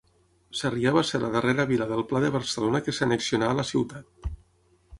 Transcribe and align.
Sarrià 0.59 0.93
va 0.95 1.03
ser 1.09 1.21
la 1.23 1.29
darrera 1.35 1.65
vila 1.73 1.87
del 1.93 2.01
pla 2.13 2.23
de 2.25 2.33
Barcelona 2.37 2.83
que 2.89 2.97
s'annexionà 3.01 3.51
a 3.53 3.61
la 3.61 3.69
ciutat. 3.75 4.31